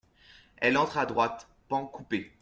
[0.57, 2.33] Elle entre à droite, pan coupé.